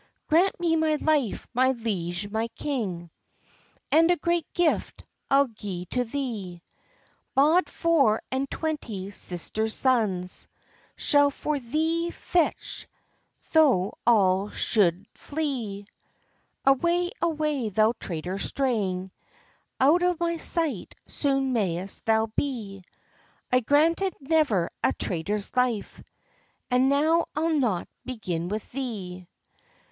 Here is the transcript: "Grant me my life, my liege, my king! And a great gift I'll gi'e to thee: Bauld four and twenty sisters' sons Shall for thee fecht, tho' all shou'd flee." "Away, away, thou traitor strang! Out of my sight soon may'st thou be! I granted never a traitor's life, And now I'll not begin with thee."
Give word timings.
"Grant 0.29 0.59
me 0.59 0.75
my 0.75 0.95
life, 0.95 1.47
my 1.53 1.73
liege, 1.73 2.27
my 2.27 2.47
king! 2.55 3.11
And 3.91 4.09
a 4.09 4.17
great 4.17 4.51
gift 4.55 5.05
I'll 5.29 5.45
gi'e 5.47 5.85
to 5.91 6.05
thee: 6.05 6.63
Bauld 7.37 7.69
four 7.69 8.23
and 8.31 8.49
twenty 8.49 9.11
sisters' 9.11 9.75
sons 9.75 10.47
Shall 10.95 11.29
for 11.29 11.59
thee 11.59 12.09
fecht, 12.09 12.87
tho' 13.51 13.93
all 14.07 14.49
shou'd 14.49 15.05
flee." 15.13 15.85
"Away, 16.65 17.11
away, 17.21 17.69
thou 17.69 17.93
traitor 17.99 18.39
strang! 18.39 19.11
Out 19.79 20.01
of 20.01 20.19
my 20.19 20.37
sight 20.37 20.95
soon 21.05 21.53
may'st 21.53 22.05
thou 22.05 22.25
be! 22.35 22.83
I 23.51 23.59
granted 23.59 24.15
never 24.19 24.71
a 24.83 24.93
traitor's 24.93 25.55
life, 25.55 26.01
And 26.71 26.89
now 26.89 27.25
I'll 27.35 27.53
not 27.53 27.87
begin 28.03 28.47
with 28.47 28.71
thee." 28.71 29.27